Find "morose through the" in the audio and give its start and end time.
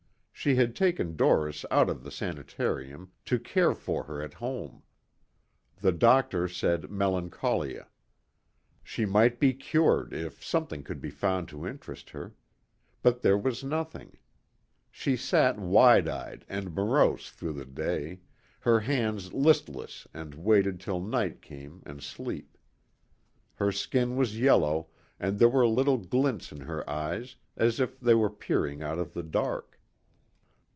16.73-17.65